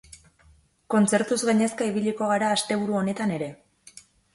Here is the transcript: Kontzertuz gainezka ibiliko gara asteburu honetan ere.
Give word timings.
Kontzertuz 0.93 1.39
gainezka 1.51 1.91
ibiliko 1.93 2.33
gara 2.35 2.53
asteburu 2.59 3.01
honetan 3.05 3.41
ere. 3.41 3.57